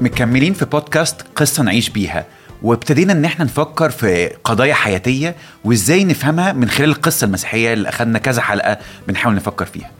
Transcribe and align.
مكملين 0.00 0.52
في 0.52 0.64
بودكاست 0.64 1.22
قصة 1.36 1.62
نعيش 1.62 1.88
بيها 1.90 2.24
وابتدينا 2.62 3.12
إن 3.12 3.24
إحنا 3.24 3.44
نفكر 3.44 3.90
في 3.90 4.26
قضايا 4.44 4.74
حياتية 4.74 5.34
وإزاي 5.64 6.04
نفهمها 6.04 6.52
من 6.52 6.68
خلال 6.68 6.88
القصة 6.88 7.24
المسيحية 7.24 7.72
اللي 7.72 7.88
أخدنا 7.88 8.18
كذا 8.18 8.42
حلقة 8.42 8.78
بنحاول 9.08 9.34
نفكر 9.34 9.64
فيها. 9.64 9.90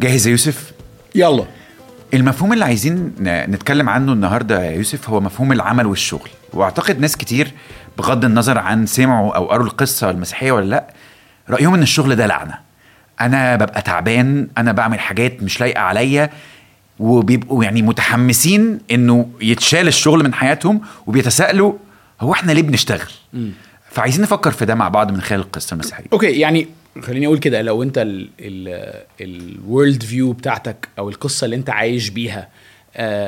جاهز 0.00 0.26
يا 0.26 0.30
يوسف؟ 0.30 0.72
يلا. 1.14 1.44
المفهوم 2.14 2.52
اللي 2.52 2.64
عايزين 2.64 3.14
نتكلم 3.20 3.88
عنه 3.88 4.12
النهارده 4.12 4.64
يا 4.64 4.70
يوسف 4.70 5.10
هو 5.10 5.20
مفهوم 5.20 5.52
العمل 5.52 5.86
والشغل 5.86 6.28
وأعتقد 6.52 6.98
ناس 7.00 7.16
كتير 7.16 7.52
بغض 7.98 8.24
النظر 8.24 8.58
عن 8.58 8.86
سمعوا 8.86 9.36
أو 9.36 9.46
قروا 9.46 9.66
القصة 9.66 10.10
المسيحية 10.10 10.52
ولا 10.52 10.66
لأ 10.66 10.94
رأيهم 11.50 11.74
إن 11.74 11.82
الشغل 11.82 12.16
ده 12.16 12.26
لعنة. 12.26 12.54
أنا 13.20 13.56
ببقى 13.56 13.82
تعبان 13.82 14.48
أنا 14.58 14.72
بعمل 14.72 15.00
حاجات 15.00 15.42
مش 15.42 15.60
لايقة 15.60 15.80
عليا 15.80 16.30
وبيبقوا 17.00 17.64
يعني 17.64 17.82
متحمسين 17.82 18.78
إنه 18.90 19.28
يتشال 19.40 19.88
الشغل 19.88 20.24
من 20.24 20.34
حياتهم 20.34 20.80
وبيتساءلوا 21.06 21.72
هو 22.20 22.32
إحنا 22.32 22.52
ليه 22.52 22.62
بنشتغل؟ 22.62 23.10
فعايزين 23.90 24.22
نفكر 24.22 24.50
في 24.50 24.64
ده 24.64 24.74
مع 24.74 24.88
بعض 24.88 25.12
من 25.12 25.20
خلال 25.20 25.40
القصة 25.40 25.74
المسيحية. 25.74 26.04
okay 26.12 26.26
يعني 26.26 26.68
خليني 27.02 27.26
أقول 27.26 27.38
كده 27.38 27.62
لو 27.62 27.82
أنت 27.82 28.06
ال 29.20 30.02
worldview 30.02 30.32
بتاعتك 30.32 30.88
أو 30.98 31.08
القصة 31.08 31.44
اللي 31.44 31.56
أنت 31.56 31.70
عايش 31.70 32.08
بيها 32.08 32.48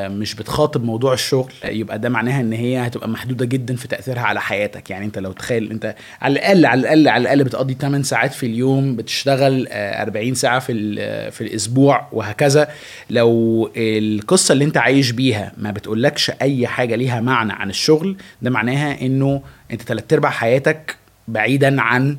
مش 0.08 0.34
بتخاطب 0.34 0.84
موضوع 0.84 1.12
الشغل 1.12 1.52
آه، 1.64 1.68
يبقى 1.68 1.98
ده 1.98 2.08
معناها 2.08 2.40
إن 2.40 2.52
هي 2.52 2.78
هتبقى 2.86 3.08
محدودة 3.08 3.44
جدا 3.44 3.76
في 3.76 3.88
تأثيرها 3.88 4.20
على 4.22 4.40
حياتك. 4.40 4.90
يعني 4.90 5.04
أنت 5.06 5.18
لو 5.18 5.32
تخيل 5.32 5.70
أنت 5.70 5.94
على 6.20 6.32
الأقل 6.32 6.66
على 6.66 6.80
الأقل 6.80 7.08
على 7.08 7.22
الأقل 7.22 7.44
بتقضي 7.44 7.74
8 7.80 8.04
ساعات 8.04 8.32
في 8.34 8.46
اليوم 8.46 8.96
بتشتغل 8.96 9.68
آه، 9.70 10.02
40 10.02 10.34
ساعة 10.34 10.58
في 10.58 10.72
ال- 10.72 11.32
في 11.32 11.40
الأسبوع 11.40 12.08
وهكذا. 12.12 12.68
لو 13.10 13.70
القصة 13.76 14.52
اللي 14.52 14.64
أنت 14.64 14.76
عايش 14.76 15.10
بيها 15.10 15.52
ما 15.56 15.70
بتقولكش 15.70 16.30
أي 16.42 16.66
حاجة 16.66 16.94
ليها 16.94 17.20
معنى 17.20 17.52
عن 17.52 17.70
الشغل 17.70 18.16
ده 18.42 18.50
معناها 18.50 19.00
إنه 19.02 19.42
أنت 19.70 19.82
تلات 19.82 20.12
أرباع 20.12 20.30
حياتك 20.30 20.96
بعيدا 21.28 21.80
عن 21.82 22.16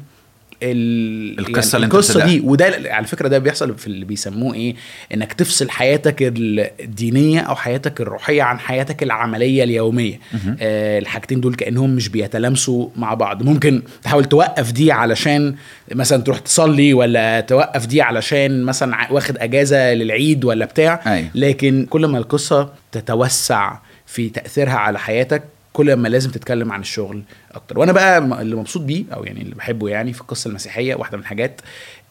ال... 0.64 1.40
القصة 1.40 1.76
اللي 1.76 1.86
انت 1.86 1.94
القصة. 1.94 2.26
دي 2.26 2.40
وده 2.40 2.80
على 2.86 3.08
فكرة 3.08 3.28
ده 3.28 3.40
بيحصل 3.40 3.78
في 3.78 3.88
اللي 3.88 4.06
بيسموه 4.06 4.54
إيه 4.54 4.76
إنك 5.14 5.34
تفصل 5.34 5.70
حياتك 5.70 6.16
الدينية 6.22 7.40
أو 7.40 7.56
حياتك 7.56 8.02
الروحية 8.02 8.44
عن 8.44 8.60
حياتك 8.60 9.04
العملية 9.04 9.64
اليومية 9.64 10.20
آه 10.62 11.00
الحاجتين 11.00 11.42
دول 11.42 11.56
كأنهم 11.56 11.90
مش 11.90 12.10
بيتلامسوا 12.10 12.90
مع 12.96 13.14
بعض 13.14 13.44
ممكن 13.44 13.82
تحاول 14.04 14.26
توقف 14.26 14.72
دي 14.72 14.92
علشان 14.92 15.56
مثلا 15.92 16.24
تروح 16.24 16.40
تصلي 16.40 16.94
ولا 16.94 17.40
توقف 17.40 17.86
دي 17.86 18.02
علشان 18.02 18.64
مثلا 18.64 19.08
واخد 19.12 19.38
أجازة 19.38 19.94
للعيد 19.94 20.46
ولا 20.46 20.66
بتاع 20.66 21.02
أيوة. 21.06 21.28
لكن 21.36 21.86
كل 21.90 22.06
ما 22.06 22.18
القصة 22.18 22.70
تتوسع 22.92 23.78
في 24.06 24.30
تأثيرها 24.30 24.74
على 24.74 25.00
حياتك 25.00 25.44
كل 25.74 25.94
ما 25.94 26.08
لازم 26.08 26.32
تتكلم 26.32 26.72
عن 26.72 26.82
الشغل 26.82 27.24
أكتر. 27.52 27.80
وأنا 27.80 27.92
بقى 27.92 28.18
اللي 28.18 28.56
مبسوط 28.56 28.82
بيه 28.82 29.04
أو 29.14 29.24
يعني 29.24 29.42
اللي 29.42 29.56
بحبه 29.56 29.90
يعني 29.90 30.14
في 30.14 30.22
القصة 30.22 30.48
المسيحية 30.50 30.96
واحدة 30.96 31.18
من 31.18 31.24
الحاجات 31.24 31.62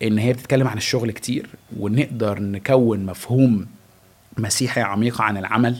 إن 0.02 0.18
هي 0.18 0.32
بتتكلم 0.32 0.68
عن 0.68 0.76
الشغل 0.76 1.10
كتير 1.10 1.46
ونقدر 1.78 2.38
نكون 2.40 3.06
مفهوم 3.06 3.66
مسيحي 4.38 4.80
عميق 4.80 5.22
عن 5.22 5.36
العمل 5.36 5.76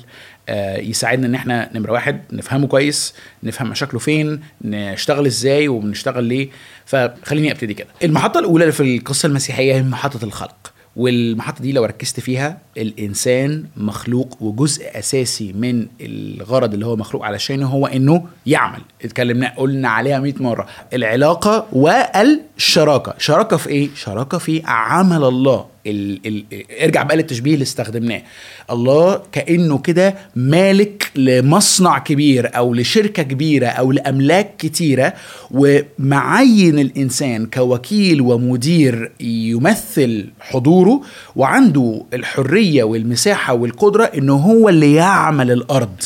آه، 0.49 0.77
يساعدنا 0.77 1.27
إن 1.27 1.35
إحنا 1.35 1.71
نمره 1.75 1.93
واحد 1.93 2.21
نفهمه 2.33 2.67
كويس 2.67 3.15
نفهم 3.43 3.71
مشاكله 3.71 4.01
فين 4.01 4.41
نشتغل 4.65 5.27
إزاي 5.27 5.69
وبنشتغل 5.69 6.25
ليه. 6.25 6.49
فخليني 6.87 7.53
أبتدي 7.53 7.75
كده. 7.75 7.89
المحطة 8.03 8.41
الأولى 8.41 8.73
في 8.73 8.97
القصة 8.97 9.27
المسيحية 9.27 9.75
هي 9.75 9.83
محطة 9.83 10.25
الخلق. 10.25 10.72
والمحطة 10.97 11.63
دي 11.63 11.73
لو 11.73 11.85
ركزت 11.85 12.21
فيها 12.21 12.59
الإنسان 12.77 13.65
مخلوق 13.77 14.37
وجزء 14.41 14.99
أساسي 14.99 15.53
من 15.53 15.87
الغرض 16.01 16.73
اللي 16.75 16.87
هو 16.87 16.97
مخلوق 16.97 17.25
علشانه 17.25 17.67
هو 17.69 17.87
إنه 17.87 18.25
يعمل. 18.47 18.81
اتكلمنا 19.05 19.53
قلنا 19.57 19.89
عليها 19.89 20.19
100 20.21 20.35
مرة. 20.41 20.67
العلاقة 20.93 21.67
والشراكة. 21.73 23.15
شراكة 23.19 23.57
في 23.57 23.69
إيه؟ 23.69 23.89
شراكة 23.95 24.39
في 24.39 24.63
عمل 24.65 25.25
الله. 25.25 25.72
ال 25.87 26.21
ال 26.27 26.45
ارجع 26.83 27.03
بقى 27.03 27.17
للتشبيه 27.17 27.55
اللي 27.55 27.63
استخدمناه. 27.63 28.23
الله 28.71 29.23
كأنه 29.33 29.79
كده 29.79 30.15
مالك 30.37 31.11
لمصنع 31.17 31.99
كبير 31.99 32.57
أو 32.57 32.75
لشركة 32.75 33.23
كبيرة 33.23 33.67
أو 33.67 33.93
لأملاك 33.93 34.57
كتيرة 34.59 35.15
ومعين 35.51 36.79
الإنسان 36.79 37.47
كوكيل 37.47 38.21
ومدير 38.21 39.13
يمثل 39.21 40.27
حضوره 40.41 41.01
وعنده 41.37 42.05
الحرية 42.15 42.85
والمساحة 42.85 43.55
والقدرة 43.55 44.05
إنه 44.05 44.35
هو 44.37 44.69
اللي 44.69 44.95
يعمل 44.95 45.51
الأرض. 45.51 45.97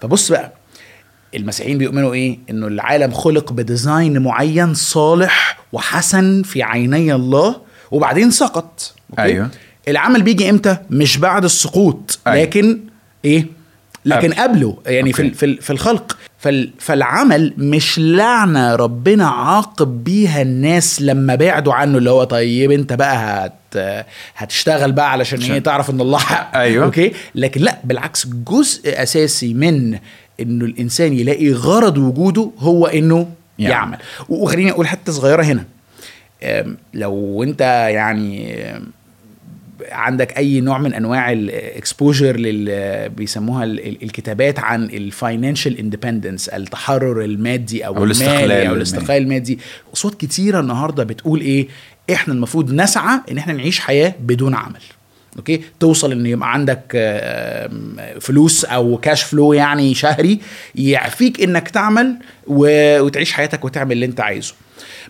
فبص 0.00 0.30
بقى 0.32 0.52
المسيحيين 1.34 1.78
بيؤمنوا 1.78 2.14
إيه؟ 2.14 2.38
إنه 2.50 2.66
العالم 2.66 3.10
خلق 3.12 3.52
ب 3.52 3.62
design 3.62 4.22
معين 4.22 4.74
صالح 4.74 5.58
وحسن 5.72 6.42
في 6.42 6.62
عيني 6.62 7.14
الله 7.14 7.71
وبعدين 7.92 8.30
سقط 8.30 8.92
okay؟ 9.10 9.22
أيوة. 9.22 9.48
العمل 9.88 10.22
بيجي 10.22 10.50
إمتى 10.50 10.76
مش 10.90 11.18
بعد 11.18 11.44
السقوط 11.44 12.18
أيوة. 12.26 12.42
لكن 12.42 12.80
إيه 13.24 13.46
لكن 14.04 14.32
قبل. 14.32 14.42
قبله 14.42 14.76
يعني 14.86 15.12
في 15.12 15.22
okay. 15.22 15.34
في 15.34 15.56
في 15.56 15.70
الخلق 15.70 16.16
فال 16.38 16.70
فالعمل 16.78 17.54
مش 17.58 17.98
لعنة 17.98 18.74
ربنا 18.76 19.28
عاقب 19.28 20.04
بيها 20.04 20.42
الناس 20.42 21.02
لما 21.02 21.34
بعدوا 21.34 21.74
عنه 21.74 21.98
اللي 21.98 22.10
هو 22.10 22.24
طيب 22.24 22.70
أنت 22.70 22.92
بقى 22.92 23.16
هت 23.46 23.52
هتشتغل 24.36 24.92
بقى 24.92 25.12
علشان 25.12 25.42
إيه 25.42 25.58
تعرف 25.58 25.90
إن 25.90 26.00
الله 26.00 26.18
حق 26.18 26.56
أيوة. 26.56 26.84
okay 26.84 27.12
لكن 27.34 27.60
لا 27.60 27.78
بالعكس 27.84 28.26
جزء 28.26 29.02
أساسي 29.02 29.54
من 29.54 29.98
إنه 30.40 30.64
الإنسان 30.64 31.12
يلاقي 31.12 31.52
غرض 31.52 31.98
وجوده 31.98 32.50
هو 32.58 32.86
إنه 32.86 33.28
يعمل. 33.58 33.72
يعمل, 33.72 33.98
وخليني 34.28 34.70
أقول 34.70 34.86
حتة 34.88 35.12
صغيرة 35.12 35.42
هنا 35.42 35.64
لو 36.94 37.42
انت 37.42 37.60
يعني 37.94 38.56
عندك 39.92 40.36
أي 40.38 40.60
نوع 40.60 40.78
من 40.78 40.94
أنواع 40.94 41.32
ال 41.32 41.44
exposure 41.44 42.36
لل 42.36 43.08
بيسموها 43.08 43.64
ال- 43.64 43.86
ال- 43.88 44.02
الكتابات 44.02 44.58
عن 44.58 44.84
ال 44.84 44.93
financial 44.93 45.78
independence 45.78 46.48
التحرر 46.48 47.24
المادي 47.24 47.86
أو, 47.86 47.96
أو 47.96 48.04
الاستقلال 48.04 48.66
أو. 48.66 48.74
الاستقلال 48.74 49.22
المادي. 49.22 49.58
اصوات 49.94 50.14
كتيرة 50.14 50.60
النهارده 50.60 51.04
بتقول 51.04 51.40
إيه؟ 51.40 51.68
إحنا 52.12 52.34
المفروض 52.34 52.72
نسعى 52.72 53.20
إن 53.30 53.38
إحنا 53.38 53.52
نعيش 53.52 53.80
حياة 53.80 54.14
بدون 54.20 54.54
عمل. 54.54 54.80
okay؟ 55.36 55.60
توصل 55.80 56.12
إن 56.12 56.26
يبقى 56.26 56.52
عندك 56.52 56.92
فلوس 58.20 58.64
أو 58.64 58.96
cash 58.96 59.22
flow 59.22 59.52
يعني 59.52 59.94
شهري 59.94 60.38
يعفيك 60.74 61.42
إنك 61.42 61.68
تعمل 61.68 62.16
وتعيش 62.46 63.32
حياتك 63.32 63.64
وتعمل 63.64 63.92
اللي 63.92 64.06
أنت 64.06 64.20
عايزه. 64.20 64.54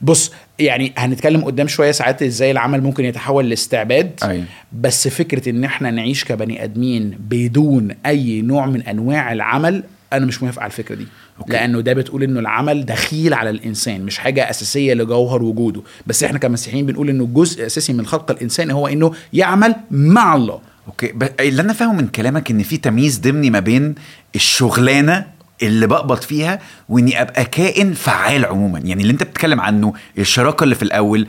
بص 0.02 0.32
يعني 0.58 0.92
هنتكلم 0.96 1.44
قدام 1.44 1.68
شوية 1.68 1.90
ساعات 1.92 2.22
إزاي 2.22 2.50
العمل 2.50 2.82
ممكن 2.82 3.04
يتحول 3.04 3.50
لاستعباد. 3.50 4.10
أيوة. 4.22 4.44
بس 4.72 5.08
فكرة 5.08 5.48
إن 5.48 5.64
إحنا 5.64 5.90
نعيش 5.90 6.24
كبني 6.24 6.64
آدمين 6.64 7.18
بدون 7.20 7.88
أي 8.06 8.42
نوع 8.42 8.66
من 8.66 8.82
أنواع 8.82 9.32
العمل 9.32 9.84
أنا 10.12 10.26
مش 10.26 10.42
موافق 10.42 10.62
على 10.62 10.70
الفكرة 10.70 10.94
دي. 10.94 11.06
okay. 11.38 11.52
لأنه 11.52 11.80
ده 11.80 11.92
بتقول 11.92 12.22
إنه 12.22 12.40
العمل 12.40 12.84
دخيل 12.86 13.34
على 13.34 13.50
الإنسان 13.50 14.00
مش 14.04 14.18
حاجة 14.18 14.50
أساسية 14.50 14.94
لجوهر 14.94 15.42
وجوده. 15.42 15.82
بس 16.06 16.24
إحنا 16.24 16.38
كمسيحيين 16.38 16.86
بنقول 16.86 17.08
إنه 17.10 17.26
جزء 17.26 17.66
أساسي 17.66 17.92
من 17.92 18.06
خلق 18.06 18.30
الإنسان 18.30 18.70
هو 18.70 18.86
إنه 18.88 19.12
يعمل 19.32 19.74
مع 19.90 20.36
الله. 20.36 20.60
أوكي. 20.86 21.06
ب... 21.12 21.28
اللي 21.40 21.62
أنا 21.62 21.72
فاهمه 21.72 21.92
من 21.92 22.08
كلامك 22.08 22.50
إن 22.50 22.62
في 22.62 22.76
تمييز 22.76 23.18
ضمني 23.18 23.50
ما 23.50 23.60
بين 23.60 23.94
الشغلانة 24.34 25.26
اللي 25.62 25.86
بقبض 25.86 26.20
فيها 26.20 26.58
وإني 26.88 27.22
أبقى 27.22 27.44
كائن 27.44 27.92
فعال 27.92 28.44
عموما. 28.46 28.78
يعني 28.78 29.02
اللي 29.02 29.12
أنت 29.12 29.22
بتتكلم 29.22 29.60
عنه 29.60 29.92
الشراكة 30.18 30.64
اللي 30.64 30.74
في 30.74 30.82
الأول 30.82 31.26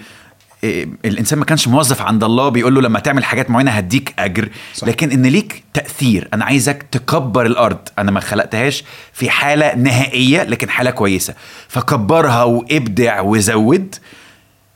الإنسان 1.05 1.39
ما 1.39 1.45
كانش 1.45 1.67
موظف 1.67 2.01
عند 2.01 2.23
الله 2.23 2.49
بيقول 2.49 2.75
له 2.75 2.81
لما 2.81 2.99
تعمل 2.99 3.23
حاجات 3.23 3.49
معينة 3.49 3.71
هديك 3.71 4.13
أجر. 4.19 4.49
صح. 4.73 4.87
لكن 4.87 5.11
إن 5.11 5.25
ليك 5.25 5.63
تأثير 5.73 6.27
أنا 6.33 6.45
عايزك 6.45 6.85
تكبر 6.91 7.45
الأرض. 7.45 7.77
أنا 7.99 8.11
ما 8.11 8.19
خلقتهاش 8.19 8.83
في 9.13 9.29
حالة 9.29 9.75
نهائية 9.75 10.43
لكن 10.43 10.69
حالة 10.69 10.91
كويسة. 10.91 11.33
فكبرها 11.67 12.43
وابدع 12.43 13.21
وزود 13.21 13.95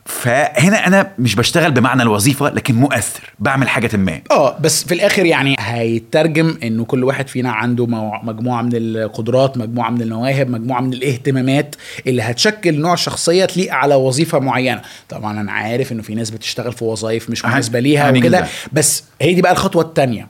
فهنا 0.08 0.88
أنا 0.88 1.12
مش 1.20 1.36
بشتغل 1.36 1.72
بمعنى 1.72 2.02
الوظيفة 2.04 2.50
لكن 2.50 2.76
مؤثر 2.76 3.34
بعمل 3.40 3.70
حاجة 3.70 3.98
ما. 3.98 4.22
آه 4.32 4.58
بس 4.60 4.84
في 4.84 4.94
الآخر 4.94 5.26
يعني 5.26 5.56
هيترجم 5.60 6.58
إنه 6.64 6.86
كل 6.86 7.04
واحد 7.04 7.28
فينا 7.28 7.52
عنده 7.52 7.86
مو- 7.86 8.20
مجموعة 8.24 8.62
من 8.62 8.70
القدرات 8.74 9.58
مجموعة 9.58 9.90
من 9.90 10.02
المواهب 10.02 10.50
مجموعة 10.50 10.82
من 10.82 10.94
الاهتمامات 10.94 11.76
اللي 12.08 12.22
هتشكل 12.22 12.80
نوع 12.80 12.96
شخصية 12.96 13.46
تليق 13.46 13.74
على 13.74 13.96
وظيفة 13.96 14.40
معينة. 14.40 14.82
طبعا 15.10 15.42
أنا 15.42 15.52
عارف 15.52 15.92
إنه 15.92 16.02
في 16.02 16.16
ناس 16.16 16.30
بتشتغل 16.30 16.72
في 16.74 16.84
وظائف 16.84 17.30
مش 17.30 17.46
مناسبة 17.46 17.80
ليها 17.80 18.04
وكده. 18.12 18.48
بس 18.74 19.04
هي 19.22 19.34
دي 19.34 19.42
بقى 19.42 19.52
الخطوة 19.52 19.84
الثانية 19.84 20.28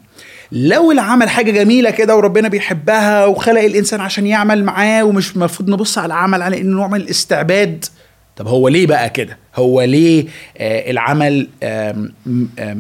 لو 0.52 0.92
العمل 0.92 1.30
حاجة 1.30 1.52
جميلة 1.52 1.90
كده 1.90 2.16
وربنا 2.16 2.48
بيحبها 2.48 3.26
وخلق 3.26 3.62
الإنسان 3.62 4.02
عشان 4.02 4.28
يعمل 4.28 4.64
معاه 4.64 5.04
ومش 5.04 5.36
المفروض 5.36 5.70
نبص 5.70 5.98
على 5.98 6.06
العمل 6.06 6.42
على 6.42 6.62
إنه 6.62 6.76
نوع 6.76 6.88
من 6.88 6.96
الاستعباد 7.02 7.86
طب 8.36 8.48
هو 8.48 8.68
ليه 8.68 8.88
بقى 8.88 9.10
كده؟ 9.10 9.38
هو 9.58 9.82
ليه 9.82 10.26
آه 10.58 10.92
العمل 10.92 11.48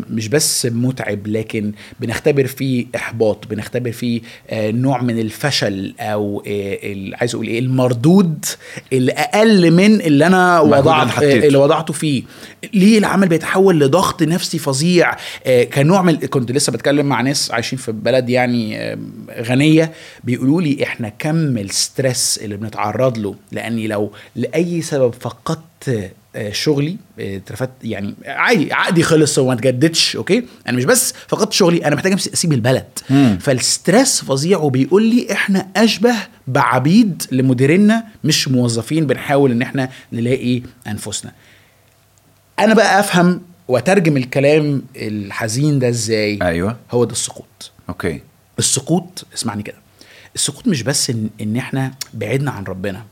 مش 0.10 0.28
بس 0.28 0.66
متعب 0.72 1.28
لكن 1.28 1.72
بنختبر 2.00 2.48
فيه 2.48 2.86
إحباط 2.96 3.48
بنختبر 3.48 3.92
فيه 3.92 4.22
آه 4.50 4.72
نوع 4.72 5.02
من 5.02 5.20
الفشل 5.20 5.94
أو 6.00 6.44
آه 6.48 6.78
عايز 7.14 7.36
أقول 7.36 7.48
إيه 7.48 7.60
المردود 7.60 8.46
الاقل 8.94 9.72
من 9.72 10.02
اللي 10.02 10.28
أنا 10.28 10.62
اللي 10.62 10.78
وضعت. 10.78 11.24
اللي 11.24 11.58
وضعته 11.58 11.94
فيه 11.94 12.24
ليه 12.74 12.98
العمل 12.98 13.28
بيتحول 13.28 13.80
لضغط 13.80 14.24
نفسي 14.24 14.60
فظيع 14.60 15.16
كنوع 15.74 16.02
من 16.02 16.16
كنت 16.16 16.52
لسه 16.52 16.72
بتكلم 16.72 17.06
مع 17.06 17.22
ناس 17.22 17.52
عايشين 17.52 17.80
في 17.80 17.92
بلد 17.92 18.30
يعني 18.30 18.98
غنية 19.42 19.92
بيقولوا 20.24 20.62
لي 20.62 20.84
إحنا 20.84 21.10
كم 21.20 21.58
الستريس 21.58 22.40
اللي 22.44 22.58
بنتعرض 22.58 23.18
له 23.18 23.36
لأني 23.52 23.88
لو 23.88 24.12
لأي 24.36 24.82
سبب 24.82 25.14
فقدت 25.20 26.12
شغلي 26.51 26.98
آه، 27.19 27.38
اترفدت 27.38 27.72
يعني 27.84 28.16
عادي 28.25 28.74
عقدي 28.74 29.04
خلص 29.04 29.38
وما 29.39 29.54
اتجددش 29.54 30.16
okay؟ 30.16 30.44
أنا 30.68 30.78
مش 30.78 30.86
بس 30.86 31.13
فقدت 31.28 31.54
شغلي 31.54 31.86
أنا 31.86 31.95
محتاج 31.95 32.13
أسيب 32.13 32.54
البلد. 32.54 32.86
مم. 33.10 33.38
فال 33.42 33.62
stress 33.62 34.24
فظيع 34.24 34.57
وبيقول 34.57 35.04
لي 35.04 35.31
إحنا 35.31 35.68
أشبه 35.75 36.16
بعبيد 36.48 37.24
لمديرنا 37.31 38.04
مش 38.24 38.48
موظفين 38.48 39.07
بنحاول 39.07 39.51
إن 39.51 39.62
إحنا 39.62 39.89
نلاقي 40.13 40.62
أنفسنا. 40.88 41.31
أنا 42.60 42.74
بقى 42.74 43.00
أفهم 43.00 43.42
وأترجم 43.68 44.18
الكلام 44.18 44.81
الحزين 44.95 45.80
ده 45.80 45.90
إزاي؟ 45.90 46.40
أيوه. 46.42 46.78
هو 46.92 47.04
ده 47.04 47.12
السقوط. 47.12 47.72
okay. 47.90 48.22
السقوط 48.60 49.25
اسمعني 49.36 49.63
كده 49.63 49.75
السقوط 50.36 50.68
مش 50.68 50.83
بس 50.83 51.10
ان, 51.10 51.30
إن 51.42 51.57
إحنا 51.57 51.94
بعدنا 52.13 52.51
عن 52.51 52.63
ربنا. 52.63 53.04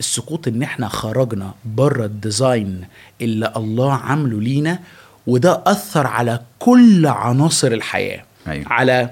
السقوط 0.00 0.48
إن 0.48 0.62
إحنا 0.62 0.88
خرجنا 0.88 1.54
بره 1.64 2.04
الديزاين 2.04 2.84
اللي 3.20 3.52
الله 3.56 3.92
عامله 3.92 4.40
لينا 4.40 4.78
وده 5.26 5.62
أثر 5.66 6.06
على 6.06 6.40
كل 6.58 7.06
عناصر 7.06 7.72
الحياة. 7.72 8.22
أيوة. 8.48 8.64
على 8.72 9.10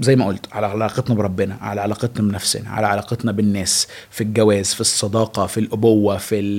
زي 0.00 0.16
ما 0.16 0.26
قلت 0.26 0.46
على 0.52 0.66
علاقتنا 0.66 1.14
بربنا 1.16 1.56
على 1.60 1.80
علاقتنا 1.80 2.28
بنفسنا 2.28 2.70
على 2.70 2.86
علاقتنا 2.86 3.32
بالناس 3.32 3.88
في 4.10 4.20
الجواز 4.20 4.74
في 4.74 4.80
الصداقة 4.80 5.46
في 5.46 5.60
الأبوة 5.60 6.16
في 6.16 6.56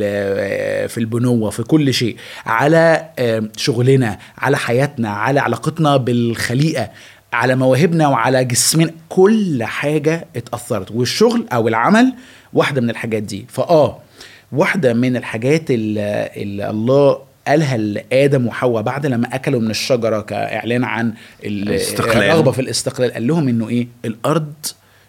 في 0.87 0.97
البنوة 0.97 1.49
في 1.49 1.63
كل 1.63 1.93
شيء. 1.93 2.17
على 2.45 3.05
شغلنا 3.57 4.19
على 4.37 4.57
حياتنا 4.57 5.09
على 5.09 5.39
علاقتنا 5.39 5.97
بالخليقة 5.97 6.89
على 7.33 7.55
مواهبنا 7.55 8.07
وعلى 8.07 8.45
جسمنا 8.45 8.91
كل 9.09 9.63
حاجة 9.63 10.27
اتأثرت. 10.35 10.91
والشغل 10.91 11.45
أو 11.53 11.67
العمل 11.67 12.13
واحدة 12.53 12.81
من 12.81 12.89
الحاجات 12.89 13.23
دي. 13.23 13.45
فآه 13.49 13.97
واحدة 14.51 14.93
من 14.93 15.15
الحاجات 15.15 15.71
اللي, 15.71 16.29
اللي 16.37 16.69
الله 16.69 17.19
قالها 17.47 17.77
لآدم 17.77 18.47
وحواء 18.47 18.83
بعد 18.83 19.05
لما 19.05 19.35
أكلوا 19.35 19.61
من 19.61 19.69
الشجرة 19.69 20.21
كإعلان 20.21 20.83
عن 20.83 21.13
ال- 21.45 21.69
الاستقلال. 21.69 22.17
الرغبة 22.23 22.51
في 22.51 22.61
الاستقلال 22.61 23.11
قال 23.13 23.27
لهم 23.27 23.47
إنه 23.47 23.69
إيه؟ 23.69 23.87
الأرض 24.05 24.53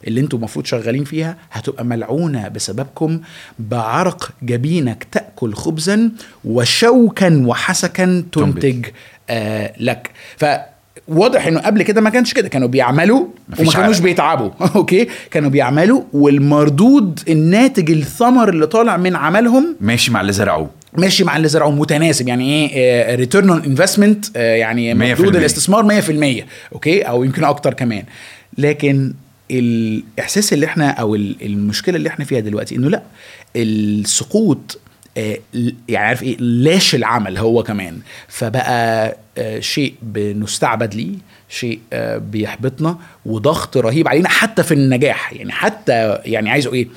اللي 0.07 0.21
أنتوا 0.21 0.39
المفروض 0.39 0.65
شغالين 0.67 1.05
فيها 1.05 1.37
هتبقى 1.53 1.85
ملعونة 1.85 2.49
بسببكم 2.49 3.21
بعرق 3.59 4.31
جبينك 4.43 5.07
تأكل 5.13 5.55
خبزا 5.55 6.11
وشوكا 6.45 7.43
وحسكا 7.47 8.25
تنتج 8.33 8.87
آه 9.31 9.73
لك. 9.81 10.11
فواضح 11.09 11.47
إنه 11.47 11.61
قبل 11.61 11.83
كده 11.83 12.01
ما 12.01 12.11
كانش 12.11 12.33
كده. 12.35 12.49
كانوا 12.49 12.69
بيعملوا 12.69 13.27
وما 13.61 13.73
كانوش. 13.73 13.99
بيتعبوا. 13.99 14.51
okay؟ 14.77 15.09
كانوا 15.31 15.51
بيعملوا 15.51 16.03
والمردود 16.13 17.21
الناتج 17.29 17.91
الثمر 17.91 18.49
اللي 18.49 18.67
طالع 18.67 18.97
من 18.97 19.17
عملهم 19.17 19.77
ماشي 19.81 20.11
مع 20.11 20.21
اللي 20.21 20.33
زرعوه. 20.33 20.71
ماشي 20.99 21.25
مع 21.25 21.37
اللي 21.37 21.49
زرعه 21.49 21.71
متناسب. 21.71 22.29
يعني 22.29 22.71
إيه؟ 22.71 23.15
return 23.15 23.51
on 23.51 23.63
investment 23.65 24.37
يعني 24.37 24.95
100%. 24.95 24.97
مردود 25.21 25.37
الاستثمار 25.37 26.01
100% 26.03 26.45
okay؟ 26.73 27.03
أو 27.03 27.25
يمكن 27.25 27.45
أكتر 27.45 27.75
كمان. 27.75 28.03
لكن 28.59 29.13
الإحساس 29.51 30.53
اللي 30.53 30.67
إحنا 30.67 30.91
أو 30.91 31.15
ال- 31.15 31.37
المشكلة 31.43 31.97
اللي 31.97 32.09
إحنا 32.09 32.25
فيها 32.25 32.41
دلوقتي 32.41 32.77
إنه 32.77 32.89
لأ 32.91 33.03
السقوط 33.57 34.79
يعني 35.17 36.07
عارف 36.07 36.23
إيه؟ 36.23 36.37
لاش 36.39 36.95
العمل 36.95 37.39
هو 37.39 37.63
كمان؟ 37.63 37.99
فبقى 38.29 39.17
آه، 39.39 39.61
شيء 39.61 39.95
بنستعبد 40.03 40.95
ليه 40.95 41.15
شيء 41.49 41.81
آه، 41.93 42.19
بيحبطنا 42.19 42.99
وضغط 43.27 43.77
رهيب 43.77 44.09
علينا 44.09 44.29
حتى 44.29 44.63
في 44.63 44.75
النجاح. 44.75 45.33
يعني 45.33 45.53
حتى 45.53 46.19
يعني 46.25 46.51
عايزه 46.51 46.73
إيه؟ 46.75 46.89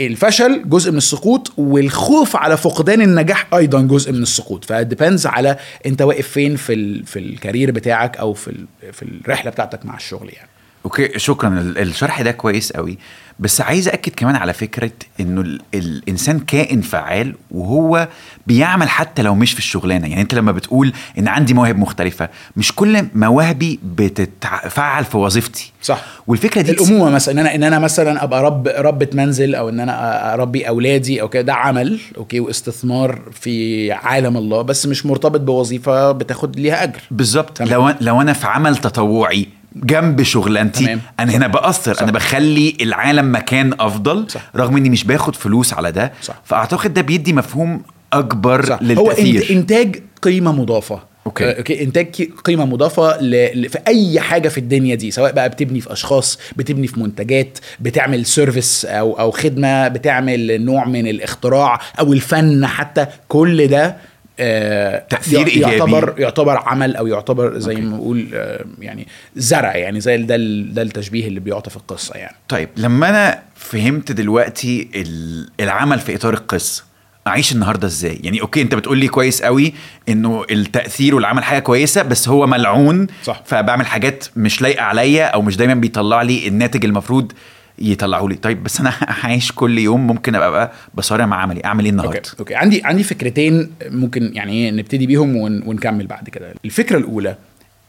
الفشل 0.00 0.62
جزء 0.68 0.90
من 0.90 0.96
السقوط 0.96 1.52
والخوف 1.56 2.36
على 2.36 2.56
فقدان 2.56 3.00
النجاح 3.00 3.46
أيضا 3.54 3.80
جزء 3.82 4.12
من 4.12 4.22
السقوط. 4.22 4.64
ف 4.64 4.72
depends 4.72 5.26
على 5.26 5.56
أنت 5.86 6.02
واقف 6.02 6.28
فين 6.28 6.56
في 6.56 6.72
ال 6.74 7.06
في 7.06 7.18
ال 7.18 7.25
career 7.25 7.70
بتاعك 7.70 8.16
أو 8.16 8.34
في 8.34 8.52
في 8.92 9.02
الرحلة 9.02 9.50
بتاعتك 9.50 9.86
مع 9.86 9.96
الشغل 9.96 10.30
يعني. 10.32 10.48
okay 10.84 11.18
شكرا. 11.18 11.48
ال- 11.48 11.78
الشرح 11.78 12.22
ده 12.22 12.30
كويس 12.30 12.72
قوي. 12.72 12.98
بس 13.40 13.60
عايز 13.60 13.88
أكد 13.88 14.12
كمان 14.16 14.36
على 14.36 14.52
فكرة 14.52 14.90
إنه 15.20 15.40
ال- 15.40 15.60
الإنسان 15.74 16.38
كائن 16.40 16.80
فعال 16.80 17.34
وهو 17.50 18.08
بيعمل 18.46 18.88
حتى 18.88 19.22
لو 19.22 19.34
مش 19.34 19.52
في 19.52 19.58
الشغلانة. 19.58 20.08
يعني 20.08 20.20
أنت 20.22 20.34
لما 20.34 20.52
بتقول 20.52 20.92
إن 21.18 21.28
عندي 21.28 21.54
مواهب 21.54 21.78
مختلفة 21.78 22.28
مش 22.56 22.72
كل 22.74 23.04
مواهبي 23.14 23.80
بتتفعل 23.84 25.04
في 25.04 25.16
وظيفتي. 25.16 25.72
صح. 25.82 26.00
والفكرة 26.26 26.60
دي 26.62 26.70
الأمومة 26.72 27.10
مثلا 27.10 27.34
إن 27.34 27.38
أنا 27.38 27.54
إن 27.54 27.62
أنا 27.64 27.78
مثلا 27.78 28.24
أبقى 28.24 28.42
رب 28.42 28.68
ربة 28.68 29.08
منزل 29.12 29.54
أو 29.54 29.68
إن 29.68 29.80
أنا 29.80 30.34
أربي 30.34 30.68
أولادي 30.68 31.22
أو 31.22 31.28
كده 31.28 31.42
ده 31.42 31.54
عمل 31.54 32.00
أوكي 32.16 32.40
واستثمار 32.40 33.20
في 33.40 33.92
عالم 33.92 34.36
الله 34.36 34.62
بس 34.62 34.86
مش 34.86 35.06
مرتبط 35.06 35.40
بوظيفة 35.40 36.12
بتاخد 36.12 36.58
ليها 36.60 36.82
أجر. 36.82 37.00
بالظبط. 37.10 37.62
لو 37.62 37.94
لو 38.00 38.20
أنا 38.20 38.32
في 38.32 38.46
عمل 38.46 38.76
تطوعي 38.76 39.46
جنب 39.76 40.22
شغلانتي 40.22 40.84
تمام. 40.84 41.00
أنا 41.20 41.32
هنا 41.36 41.46
بأثر 41.46 41.94
صح. 41.94 42.02
أنا 42.02 42.12
بخلي 42.12 42.76
العالم 42.80 43.34
مكان 43.34 43.72
أفضل 43.80 44.24
صح. 44.30 44.50
رغم 44.56 44.76
إني 44.76 44.90
مش 44.90 45.04
باخد 45.04 45.36
فلوس 45.36 45.72
على 45.74 45.92
ده 45.92 46.12
صح. 46.22 46.34
فأعتقد 46.44 46.94
ده 46.94 47.02
بيدي 47.02 47.32
مفهوم 47.32 47.82
أكبر 48.12 48.64
صح. 48.66 48.72
هو 48.72 48.78
للتأثير 48.86 49.42
إنت- 49.44 49.50
إنتاج 49.50 50.02
قيمة 50.22 50.52
مضافة 50.52 51.10
okay. 51.26 51.44
آه، 51.50 51.58
okay 51.58 51.82
إنتاج 51.84 52.06
قيمة 52.44 52.64
مضافة 52.64 53.20
ل... 53.20 53.62
ل... 53.62 53.68
في 53.68 53.78
أي 53.88 54.20
حاجة 54.20 54.48
في 54.48 54.58
الدنيا 54.58 54.94
دي 54.94 55.10
سواء 55.10 55.32
بقى 55.32 55.48
بتبني 55.48 55.80
في 55.80 55.92
أشخاص 55.92 56.38
بتبني 56.56 56.86
في 56.86 57.00
منتجات 57.00 57.58
بتعمل 57.80 58.26
service 58.26 58.84
أو 58.84 59.18
أو 59.18 59.30
خدمة 59.30 59.88
بتعمل 59.88 60.64
نوع 60.64 60.84
من 60.84 61.06
الاختراع 61.06 61.80
أو 62.00 62.12
الفن 62.12 62.66
حتى 62.66 63.06
كل 63.28 63.66
ده 63.66 63.96
آه، 64.40 65.04
تأثير 65.10 65.38
يع- 65.40 65.46
إيجابي. 65.46 65.72
يعتبر 65.76 66.14
يعتبر 66.18 66.56
عمل 66.58 66.96
أو 66.96 67.06
يعتبر 67.06 67.58
زي. 67.58 67.74
ما 67.74 67.80
بنقول 67.80 68.28
آه، 68.34 68.64
يعني 68.78 69.06
زرع 69.36 69.76
يعني 69.76 70.00
زي 70.00 70.16
ده 70.16 70.36
ده 70.72 70.82
التشبيه 70.82 71.26
اللي 71.28 71.40
بيعطى 71.40 71.70
في 71.70 71.76
القصة 71.76 72.14
يعني 72.14 72.36
طيب 72.48 72.68
لما 72.76 73.08
أنا 73.08 73.42
فهمت 73.56 74.12
دلوقتي 74.12 74.88
ال- 74.94 75.50
العمل 75.60 75.98
في 75.98 76.14
إطار 76.14 76.34
القصة 76.34 76.84
أعيش 77.26 77.52
النهارده 77.52 77.86
إزاي 77.86 78.20
يعني 78.22 78.40
okay 78.40 78.62
أنت 78.62 78.74
بتقول 78.74 78.98
لي 78.98 79.08
كويس 79.08 79.42
قوي 79.42 79.72
إنه 80.08 80.44
التأثير 80.50 81.14
والعمل 81.14 81.44
حاجة 81.44 81.58
كويسة 81.58 82.02
بس 82.02 82.28
هو 82.28 82.46
ملعون 82.46 83.06
صح. 83.24 83.42
فبعمل 83.46 83.86
حاجات 83.86 84.24
مش 84.36 84.62
لايقة 84.62 84.82
عليا 84.82 85.24
أو 85.26 85.42
مش 85.42 85.56
دايما 85.56 85.74
بيطلع 85.74 86.22
لي 86.22 86.48
الناتج 86.48 86.84
المفروض 86.84 87.32
يطلعه 87.80 88.26
لي. 88.28 88.34
طيب 88.34 88.62
بس 88.62 88.80
أنا 88.80 88.92
عايش 89.24 89.52
كل 89.52 89.78
يوم 89.78 90.06
ممكن 90.06 90.34
أبقى 90.34 90.50
بقى 90.50 90.72
بصارع 90.94 91.26
مع 91.26 91.36
عملي. 91.42 91.64
أعمل 91.64 91.84
إيه 91.84 91.90
النهارده؟ 91.90 92.16
أوكي 92.16 92.38
أوكي. 92.40 92.54
عندي 92.54 92.82
عندي 92.84 93.02
فكرتين 93.02 93.70
ممكن 93.86 94.30
يعني 94.34 94.52
إيه 94.52 94.70
نبتدي 94.70 95.06
بيهم 95.06 95.36
one 95.36 95.62
ونكمل 95.66 96.06
بعد 96.06 96.28
كده. 96.28 96.54
الفكرة 96.64 96.98
الأولى 96.98 97.36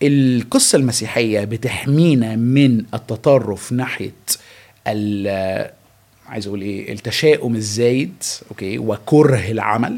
القصة 0.03 0.75
المسيحية 0.77 1.43
بتحمينا 1.45 2.35
من 2.35 2.83
التطرف 2.93 3.71
ناحية 3.71 4.11
ال 4.87 5.71
عايز 6.27 6.47
أقول 6.47 6.61
إيه 6.61 6.93
التشاؤم 6.93 7.55
الزايد 7.55 8.13
أوكي 8.51 8.77
وكره 8.77 9.51
العمل 9.51 9.97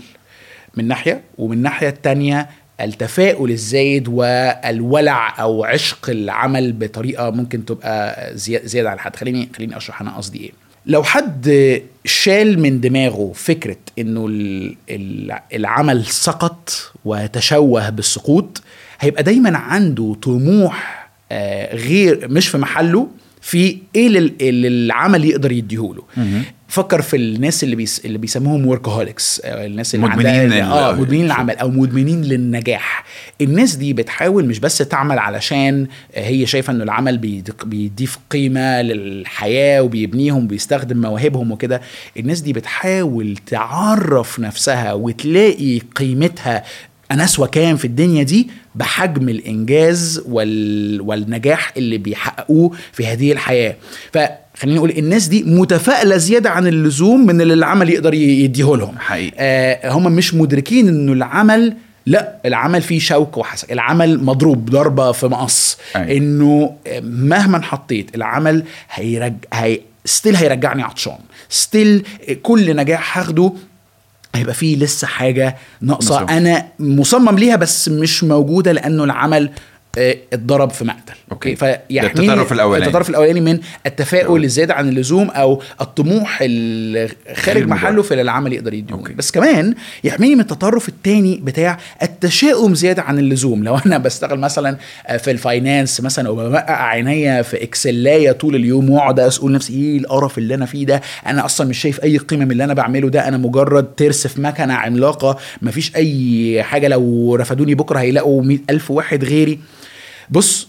من 0.78 0.88
ناحية 0.88 1.22
ومن 1.38 1.58
الناحيه 1.58 1.90
التانية 1.90 2.50
التفاؤل 2.84 3.52
الزايد 3.52 4.08
والولع 4.08 5.42
أو 5.42 5.64
عشق 5.64 6.10
العمل 6.10 6.74
بطريقة 6.74 7.30
ممكن 7.30 7.66
تبقى 7.66 8.30
زي- 8.38 8.62
زيادة 8.64 8.90
عن 8.90 8.96
الحد. 8.96 9.16
خليني 9.16 9.50
خليني 9.58 9.78
أشرح 9.78 10.02
أنا 10.02 10.18
قصدي 10.18 10.40
إيه. 10.40 10.52
لو 10.86 11.04
حد 11.04 11.82
شال 12.06 12.60
من 12.60 12.82
دماغه 12.82 13.32
فكرة 13.36 13.78
إنه 14.00 14.26
ال- 14.28 14.76
ال- 14.90 15.40
العمل 15.54 16.06
سقط 16.06 16.92
وتشوه 17.06 17.90
بالسقوط 17.90 18.62
هيبقى 19.00 19.24
دايما 19.24 19.58
عنده 19.58 20.16
طموح 20.22 21.04
آه، 21.32 21.76
غير 21.76 22.28
مش 22.30 22.48
في 22.48 22.58
محله 22.58 23.08
في 23.42 23.78
إيه 23.96 24.08
اللي 24.08 24.68
العمل 24.68 25.26
يقدر 25.26 25.52
يديهوله. 25.52 26.04
فكر 26.74 27.02
في 27.02 27.16
الناس 27.18 27.64
اللي 27.64 27.76
بيس 27.76 28.06
اللي 28.06 28.18
بيسموهم 28.18 28.68
workaholics 28.68 29.40
الناس 29.40 29.96
اللي 29.96 30.08
مدمنين 30.08 30.54
عندها 30.54 30.90
آه 30.90 30.96
مدمنين 30.96 31.26
للعمل 31.26 31.58
أو 31.58 31.70
مدمنين 31.70 32.22
للنجاح. 32.22 33.04
الناس 33.42 33.76
دي 33.76 33.94
بتحاول 33.94 34.46
مش 34.46 34.60
بس 34.60 34.78
تعمل 34.78 35.20
علشان 35.20 35.88
هي 36.14 36.46
شايفة 36.46 36.74
ان 36.74 36.82
العمل 36.82 37.18
بيضيف 37.66 38.18
قيمة 38.30 38.82
للحياة 38.82 39.82
وبيبنيهم 39.82 40.44
وبيستخدم 40.44 41.02
مواهبهم 41.02 41.52
وكده. 41.52 41.82
الناس 42.18 42.40
دي 42.42 42.54
بتحاول 42.54 43.38
تعرف 43.46 44.40
نفسها 44.40 44.94
وتلاقي 44.94 45.80
قيمتها 45.96 46.64
أنا 47.12 47.24
اسوى 47.24 47.48
كام 47.48 47.76
في 47.78 47.86
الدنيا 47.86 48.24
دي 48.24 48.50
بحجم 48.76 49.30
الإنجاز 49.30 50.24
وال... 50.28 51.02
والنجاح 51.02 51.74
اللي 51.78 51.98
بيحققوه 51.98 52.72
في 52.92 53.08
هذه 53.08 53.32
الحياة. 53.32 53.76
فخلينا 54.54 54.78
نقول 54.78 54.90
الناس 54.90 55.28
دي 55.28 55.44
متفائلة 55.44 56.18
زيادة 56.18 56.50
عن 56.50 56.68
اللزوم 56.68 57.26
من 57.26 57.42
اللي 57.42 57.54
العمل 57.54 57.90
يقدر 57.90 58.14
يديه 58.14 58.76
لهم 58.76 59.00
حقيقي. 59.00 59.34
آه 59.38 59.92
هم 59.92 60.12
مش 60.12 60.34
مدركين 60.34 60.88
إنه 60.88 61.14
العمل 61.14 61.74
لا 62.06 62.36
العمل 62.46 62.82
فيه 62.82 63.00
شوك 63.00 63.38
وحسن 63.38 63.68
العمل 63.72 64.24
مضروب 64.24 64.70
ضربة 64.70 65.12
في 65.12 65.28
مقص 65.28 65.78
أيوة. 65.96 66.18
إنه 66.18 66.74
مهما 67.04 67.62
حطيت 67.62 68.16
العمل 68.16 68.64
هيرج 68.92 69.34
هي 69.54 69.80
still 70.06 70.36
هيرجعني 70.36 70.84
عطشان 70.84 71.18
still 71.50 72.06
كل 72.44 72.76
نجاح 72.76 73.18
هاخده 73.18 73.54
هيبقى 74.36 74.54
فيه 74.54 74.78
لسه 74.78 75.08
حاجة 75.08 75.56
ناقصة. 75.82 76.22
أنا 76.22 76.66
مصمم 76.80 77.38
ليها 77.40 77.56
بس 77.56 77.90
مش 77.90 78.24
موجودة 78.24 78.72
لأنه 78.72 79.04
العمل 79.04 79.44
آه، 79.44 79.50
اتضرب 79.98 80.70
في 80.70 80.86
مقتل. 80.86 81.14
okay. 81.32 81.56
فيحميني 81.56 82.28
ده 82.28 82.34
التطرف 82.34 82.52
الأولاني. 82.54 82.86
التطرف 82.86 83.10
الأولاني 83.10 83.42
من 83.42 83.60
التفاؤل 83.86 84.44
الزياده 84.44 84.74
عن 84.74 84.90
اللزوم 84.90 85.30
أو 85.30 85.62
الطموح 85.82 86.38
خارج 87.34 87.68
محله. 87.68 88.02
في 88.02 88.22
العمل 88.22 88.54
يقدر 88.54 88.74
يديه. 88.74 88.96
بس 88.96 89.32
كمان 89.32 89.76
يحميني 90.04 90.36
من 90.36 90.42
التطرف 90.42 90.90
الثاني 90.90 91.42
بتاع 91.44 91.78
التشاؤم 92.02 92.76
زيادة 92.76 93.02
عن 93.02 93.20
اللزوم. 93.20 93.64
لو 93.64 93.78
أنا 93.86 93.98
بشتغل 93.98 94.40
مثلا 94.40 94.78
في 95.18 95.32
ال 95.32 95.40
finance 95.40 96.02
مثلا 96.02 96.30
وبمقع 96.30 96.84
عينيا 96.84 97.42
في 97.42 97.64
Excel 97.64 98.12
ايه 98.12 98.32
طول 98.32 98.56
اليوم 98.56 98.90
وأقعد 98.90 99.20
أسأل 99.20 99.52
نفسي 99.52 99.74
إيه 99.74 99.98
القرف 99.98 100.38
اللي 100.38 100.56
أنا 100.56 100.66
فيه 100.66 100.86
ده؟ 100.86 101.02
أنا 101.28 101.46
أصلا 101.46 101.68
مش 101.68 101.78
شايف 101.78 102.04
أي 102.04 102.18
قيمة 102.18 102.46
من 102.46 102.52
اللي 102.52 102.64
أنا 102.64 102.74
بعمله 102.74 103.10
ده. 103.10 103.28
أنا 103.28 103.38
مجرد 103.38 103.96
ترس 103.96 104.28
في 104.28 104.42
مكنة 104.42 104.74
عملاقة. 104.74 105.38
مفيش 105.62 105.96
أي 105.96 106.64
حاجة. 106.64 106.88
لو 106.88 107.36
رفدوني 107.36 107.76
بكرة 107.76 108.00
هيلاقوا 108.00 108.44
مئة 108.44 108.60
ألف 108.70 108.92
واحد 108.92 109.24
غيري. 109.24 109.60
بص 110.30 110.68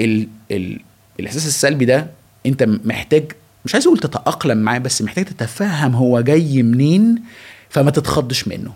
ال 0.00 0.28
ال 0.50 0.80
الإحساس 1.20 1.46
السلبي 1.46 1.84
ده 1.84 2.06
أنت 2.46 2.62
محتاج 2.62 3.32
مش 3.64 3.74
عايز 3.74 3.86
أقول 3.86 3.98
تتأقلم 3.98 4.58
معاه 4.58 4.78
بس 4.78 5.02
محتاج 5.02 5.24
تتفهم 5.24 5.94
هو 5.94 6.20
جاي 6.20 6.62
منين 6.62 7.22
فما 7.70 7.90
تتخضش 7.90 8.48
منه. 8.48 8.74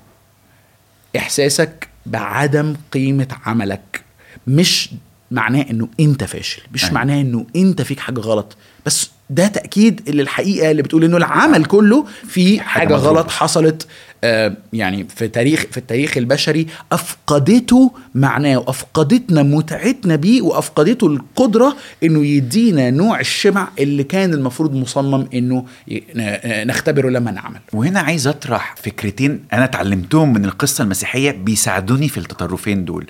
إحساسك 1.16 1.88
بعدم 2.06 2.76
قيمة 2.92 3.36
عملك 3.46 4.02
مش 4.46 4.90
معناه 5.30 5.66
إنه 5.70 5.88
أنت 6.00 6.24
فاشل 6.24 6.62
مش 6.74 6.84
أيوة. 6.84 6.94
معناه 6.94 7.20
إنه 7.20 7.46
أنت 7.56 7.82
فيك 7.82 8.00
حاجة 8.00 8.20
غلط 8.20 8.56
بس 8.86 9.10
ده 9.30 9.46
تأكيد 9.46 10.10
للحقيقه 10.10 10.70
اللي 10.70 10.82
بتقول 10.82 11.04
إنه 11.04 11.16
العمل 11.16 11.64
كله 11.64 12.04
في 12.28 12.60
حاجة. 12.60 12.94
غلط 12.94 13.30
حصلت 13.30 13.86
آه، 14.24 14.56
يعني 14.72 15.06
في 15.16 15.28
تاريخ 15.28 15.64
في 15.70 15.76
التاريخ 15.76 16.16
البشري 16.16 16.66
أفقدته 16.92 17.92
معناه 18.14 18.56
وأفقدتنا 18.56 19.42
متعتنا 19.42 20.16
بيه 20.16 20.42
وأفقدته 20.42 21.06
القدرة 21.06 21.76
إنه 22.04 22.26
يدينا 22.26 22.90
نوع 22.90 23.20
الشبع 23.20 23.68
اللي 23.78 24.04
كان 24.04 24.34
المفروض 24.34 24.74
مصمم 24.74 25.28
إنه 25.34 25.64
ن- 25.90 26.66
نختبره 26.66 27.08
لما 27.10 27.30
نعمل 27.30 27.60
وهنا 27.72 28.00
عايز 28.00 28.26
أطرح 28.26 28.74
فكرتين 28.82 29.40
أنا 29.52 29.64
اتعلمتهم 29.64 30.32
من 30.32 30.44
القصة 30.44 30.84
المسيحية 30.84 31.30
بيساعدوني 31.30 32.08
في 32.08 32.18
التطرفين 32.18 32.84
دول 32.84 33.06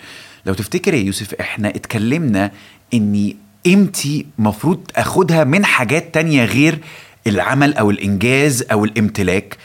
لو 0.49 0.55
تفتكر 0.55 0.95
يا 0.95 0.99
يوسف 0.99 1.35
إحنا 1.35 1.69
اتكلمنا 1.69 2.51
اني 2.95 3.37
قيمتي 3.65 4.27
مفروض 4.39 4.81
أخدها 4.97 5.45
من 5.45 5.65
حاجات 5.65 6.15
تانية 6.15 6.45
غير 6.45 6.79
العمل 7.27 7.75
أو 7.75 7.91
الإنجاز 7.91 8.65
أو 8.73 8.85
الامتلاك. 8.85 9.57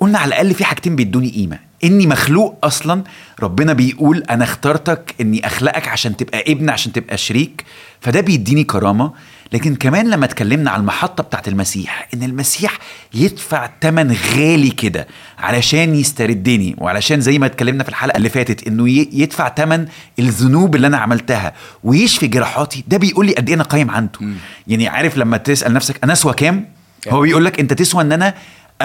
قلنا 0.00 0.18
على 0.18 0.28
الأقل 0.28 0.54
في 0.54 0.64
حاجتين 0.64 0.96
بيدوني 0.96 1.30
قيمة. 1.30 1.58
إني 1.84 2.06
مخلوق 2.06 2.58
أصلا 2.64 3.04
ربنا 3.42 3.72
بيقول 3.72 4.22
أنا 4.30 4.44
اخترتك 4.44 5.14
إني 5.20 5.46
أخلقك 5.46 5.88
عشان 5.88 6.16
تبقى 6.16 6.52
ابن 6.52 6.70
عشان 6.70 6.92
تبقى 6.92 7.16
شريك 7.16 7.64
فده 8.00 8.20
بيديني 8.20 8.64
كرامة. 8.64 9.12
لكن 9.52 9.74
كمان 9.76 10.10
لما 10.10 10.24
اتكلمنا 10.24 10.70
على 10.70 10.80
المحطة 10.80 11.22
بتاعت 11.22 11.48
المسيح 11.48 12.08
إن 12.14 12.22
المسيح 12.22 12.78
يدفع 13.14 13.66
تمن 13.80 14.16
غالي 14.36 14.70
كده 14.70 15.06
علشان 15.38 15.94
يستردني 15.94 16.74
وعلشان 16.78 17.20
زي 17.20 17.38
ما 17.38 17.46
اتكلمنا 17.46 17.82
في 17.82 17.88
الحلقة 17.88 18.16
اللي 18.16 18.28
فاتت 18.28 18.66
إنه 18.66 18.88
ي- 18.88 19.08
يدفع 19.12 19.48
تمن 19.48 19.86
الذنوب 20.18 20.76
اللي 20.76 20.86
أنا 20.86 20.98
عملتها 20.98 21.52
ويشفي 21.84 22.26
جراحاتي 22.26 22.84
ده 22.88 22.96
بيقول 22.96 23.26
لي 23.26 23.32
قد 23.34 23.48
إيه 23.48 23.54
أنا 23.54 23.64
قايم 23.64 23.90
عنده. 23.90 24.18
يعني 24.66 24.88
عارف 24.88 25.16
لما 25.16 25.36
تسأل 25.36 25.72
نفسك 25.72 26.04
أنا 26.04 26.12
أسوى 26.12 26.32
كام؟ 26.34 26.68
هو 27.08 27.20
بيقول 27.20 27.44
لك 27.44 27.60
أنت 27.60 27.72
تسوى 27.72 28.02
إن 28.02 28.12
أنا 28.12 28.34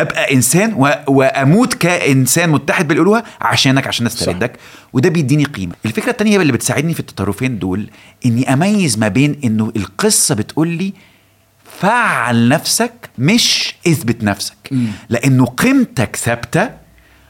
أبقى 0.01 0.33
إنسان. 0.33 0.73
وأموت 1.07 1.73
كإنسان 1.73 2.49
متحد 2.49 2.87
بالألوهة 2.87 3.23
عشانك 3.41 3.87
عشان 3.87 4.05
استردك 4.05 4.57
وده 4.93 5.09
بيديني 5.09 5.43
قيمة. 5.43 5.73
الفكرة 5.85 6.09
التانية 6.11 6.41
اللي 6.41 6.53
بتساعدني 6.53 6.93
في 6.93 6.99
التطرفين 6.99 7.59
دول 7.59 7.89
إني 8.25 8.53
أميز 8.53 8.97
ما 8.97 9.07
بين 9.07 9.39
إنه 9.43 9.71
القصة 9.75 10.35
بتقول 10.35 10.67
لي 10.67 10.93
فعل 11.79 12.49
نفسك 12.49 13.09
مش 13.17 13.75
إثبت 13.87 14.23
نفسك. 14.23 14.55
لأنه 15.09 15.45
قيمتك 15.45 16.15
ثابتة 16.15 16.69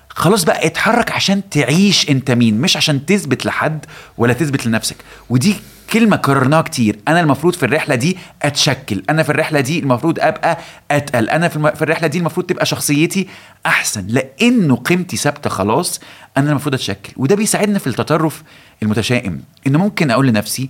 خلاص 0.09 0.43
بقى 0.43 0.67
اتحرك 0.67 1.12
عشان 1.12 1.50
تعيش 1.50 2.09
أنت 2.09 2.31
مين. 2.31 2.62
مش 2.62 2.77
عشان 2.77 3.05
تثبت 3.05 3.45
لحد 3.45 3.86
ولا 4.17 4.33
تثبت 4.33 4.65
لنفسك. 4.65 4.95
ودي 5.29 5.55
كلمة 5.94 6.15
كررناها 6.15 6.62
كتير. 6.62 7.00
أنا 7.08 7.20
المفروض 7.20 7.56
في 7.56 7.63
الرحلة 7.65 7.96
دي 7.96 8.17
أتشكل. 8.44 9.03
أنا 9.10 9.24
في 9.24 9.29
الرحلة 9.29 9.60
دي 9.60 9.79
المفروض 9.79 10.20
أبقى 10.20 10.58
أتقل. 10.91 11.29
أنا 11.29 11.48
في, 11.48 11.56
الم... 11.56 11.72
في 11.72 11.82
الرحلة 11.82 12.08
دي 12.08 12.17
المفروض 12.17 12.46
تبقى 12.46 12.65
شخصيتي 12.65 13.27
أحسن. 13.65 14.08
لأنه 14.08 14.75
قيمتي 14.75 15.17
ثابتة 15.17 15.50
خلاص 15.50 16.00
أنا 16.38 16.50
المفروض 16.50 16.74
أتشكل. 16.74 17.13
وده 17.17 17.36
بيساعدنا 17.36 17.79
في 17.79 17.88
التطرف 17.88 18.44
المتشائم. 18.84 19.41
إن 19.67 19.77
ممكن 19.77 20.12
أقول 20.12 20.27
لنفسي 20.27 20.70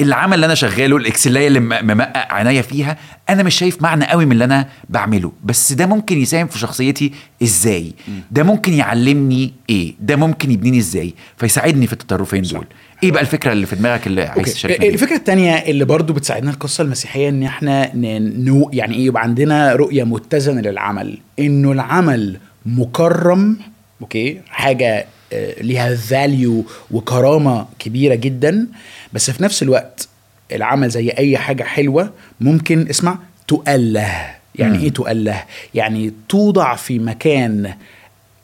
العمل 0.00 0.34
اللي 0.34 0.46
أنا 0.46 0.54
شغاله 0.54 0.96
الاكسلايه 0.96 1.48
اللي 1.48 1.60
م- 1.60 1.86
ممقع 1.86 2.32
عينيا 2.34 2.62
فيها 2.62 2.96
أنا 3.30 3.42
مش 3.42 3.54
شايف 3.54 3.82
معنى 3.82 4.04
قوي 4.06 4.26
من 4.26 4.32
اللي 4.32 4.44
أنا 4.44 4.68
بعمله. 4.88 5.32
بس 5.44 5.72
ده 5.72 5.86
ممكن 5.86 6.18
يساهم 6.18 6.46
في 6.46 6.58
شخصيتي 6.58 7.12
إزاي؟ 7.42 7.94
ده 8.30 8.42
ممكن 8.42 8.72
يعلمني 8.72 9.52
إيه؟ 9.70 9.94
ده 10.00 10.16
ممكن 10.16 10.50
يبنيني 10.50 10.78
إزاي؟ 10.78 11.14
فيساعدني 11.36 11.86
في 11.86 11.92
التطرفين 11.92 12.42
دول. 12.42 12.66
إيه 13.02 13.12
بقى 13.12 13.22
الفكرة 13.22 13.52
اللي 13.52 13.66
في 13.66 13.76
دماغك 13.76 14.06
اللي 14.06 14.22
عايز. 14.22 14.54
تشاركنا؟ 14.54 14.86
الفكرة 14.86 15.16
الثانية 15.16 15.54
اللي 15.54 15.84
برضو 15.84 16.12
بتساعدنا 16.12 16.50
القصة 16.50 16.82
المسيحية 16.82 17.28
إن 17.28 17.42
إحنا 17.42 17.90
نو 18.18 18.70
يعني 18.72 18.94
إيه 18.96 19.06
يبقى 19.06 19.22
عندنا 19.22 19.72
رؤية 19.72 20.04
متزنة 20.04 20.60
للعمل 20.60 21.18
إنه 21.38 21.72
العمل 21.72 22.36
مكرم 22.66 23.56
okay 24.00 24.40
حاجة 24.48 25.06
آه، 25.32 25.62
ليها 25.62 25.94
value 25.96 26.64
وكرامة 26.90 27.66
كبيرة 27.78 28.14
جدا 28.14 28.66
بس 29.12 29.30
في 29.30 29.42
نفس 29.42 29.62
الوقت 29.62 30.08
العمل 30.52 30.88
زي 30.88 31.08
أي 31.10 31.38
حاجة 31.38 31.62
حلوة 31.62 32.10
ممكن 32.40 32.88
اسمع 32.90 33.18
تؤله 33.48 34.08
يعني 34.54 34.78
مم. 34.78 34.84
إيه 34.84 34.90
تؤله 34.90 35.44
يعني 35.74 36.12
توضع 36.28 36.74
في 36.74 36.98
مكان 36.98 37.74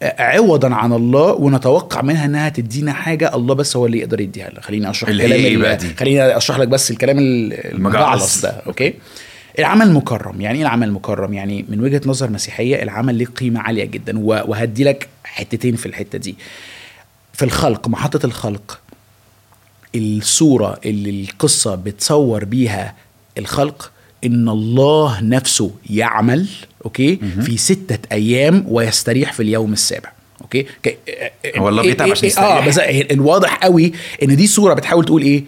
عوضا 0.04 0.75
عن 0.75 0.92
الله 0.92 1.32
ونتوقع 1.32 2.02
منها 2.02 2.25
إنها 2.25 2.49
تدينا 2.49 2.92
حاجة 2.92 3.34
الله 3.34 3.54
بس 3.54 3.76
هو 3.76 3.87
اللي 3.87 3.99
يقدر 3.99 4.20
يديها 4.20 4.50
لنا. 4.50 4.61
خليني 4.61 4.90
أشرح 4.90 5.08
الكلام 5.11 5.40
ال- 5.46 5.61
بقى 5.61 5.76
دي؟ 5.76 5.94
خليني 5.94 6.37
أشرح 6.37 6.58
لك 6.58 6.68
بس 6.68 6.90
الكلام 6.90 7.18
ال- 7.18 7.52
المجعلص 7.75 8.40
ده 8.42 8.50
أوكي؟ 8.66 8.94
العمل 9.58 9.92
مكرم. 9.92 10.40
يعني 10.40 10.56
إيه 10.58 10.62
العمل 10.64 10.92
مكرم؟ 10.92 11.34
يعني 11.34 11.64
من 11.68 11.80
وجهة 11.80 12.00
نظر 12.06 12.30
مسيحية 12.30 12.82
العمل 12.82 13.14
ليه 13.14 13.26
قيمة 13.26 13.61
عالية 13.61 13.84
جدا. 13.84 14.18
وهدي 14.18 14.84
لك 14.84 15.08
حتتين 15.25 15.76
في 15.76 15.87
الحتة 15.87 16.18
دي. 16.18 16.37
في 17.32 17.44
الخلق 17.44 17.88
محطة 17.88 18.26
الخلق 18.26 18.80
الصورة 19.94 20.80
اللي 20.87 21.11
القصة 21.30 21.75
بتصور 21.75 22.44
بيها 22.44 22.94
الخلق 23.38 23.90
إن 24.25 24.49
الله 24.49 25.21
نفسه 25.21 25.71
يعمل 25.90 26.47
okay 26.85 27.18
في 27.43 27.57
ستة 27.57 27.99
أيام 28.12 28.64
ويستريح 28.69 29.33
في 29.33 29.43
اليوم 29.43 29.73
السابع 29.73 30.12
okay؟ 30.42 30.66
هو 31.57 31.69
الله 31.69 31.83
بيتعب 31.83 32.11
عشان 32.11 32.25
آه 32.25 32.26
يستريح. 32.28 32.69
بس 32.69 32.78
هي- 32.78 33.09
الواضح 33.11 33.54
قوي 33.57 33.93
إن 34.23 34.37
دي 34.37 34.47
صوره 34.47 34.75
بتحاول 34.75 35.04
تقول 35.04 35.23
إيه؟ 35.23 35.45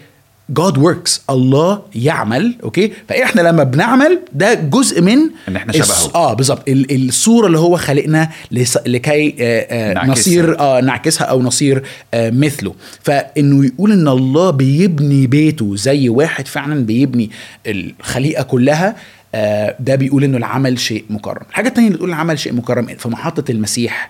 God 0.61 0.73
works. 0.77 1.19
الله 1.29 1.81
يعمل. 1.95 2.55
okay؟ 2.63 2.91
فإحنا 3.09 3.41
لما 3.41 3.63
بنعمل 3.63 4.19
ده 4.33 4.53
جزء 4.53 5.01
من 5.01 5.17
إحنا 5.55 5.73
الص- 5.73 5.75
شبهه. 5.75 6.15
آه 6.15 6.33
بالظبط. 6.33 6.69
ال- 6.69 7.07
الصورة 7.09 7.47
اللي 7.47 7.59
هو 7.59 7.77
خلقنا 7.77 8.29
لس- 8.51 8.79
لكي 8.85 9.35
آه 9.39 9.61
آه 9.69 9.93
نعكسها. 9.93 10.11
نصير 10.11 10.59
آه 10.59 10.81
نعكسها 10.81 11.25
أو 11.27 11.41
نصير 11.41 11.83
آه 12.13 12.29
مثله. 12.29 12.73
فإنه 13.03 13.65
يقول 13.65 13.91
إن 13.91 14.07
الله 14.07 14.49
بيبني 14.49 15.27
بيته 15.27 15.75
زي 15.75 16.09
واحد 16.09 16.47
فعلا 16.47 16.85
بيبني 16.85 17.29
الخليقة 17.67 18.43
كلها 18.43 18.95
آه، 19.35 19.75
ده 19.79 19.95
بيقول 19.95 20.23
إنه 20.23 20.37
العمل 20.37 20.79
شيء 20.79 21.05
مكرم. 21.09 21.41
الحاجة 21.49 21.67
التانية 21.67 21.87
اللي 21.87 21.97
تقول 21.97 22.09
العمل 22.09 22.39
شيء 22.39 22.53
مكرم 22.53 22.85
في 22.85 23.09
محطة 23.09 23.51
المسيح 23.51 24.09